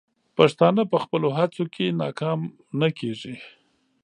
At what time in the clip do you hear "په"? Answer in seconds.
0.91-0.97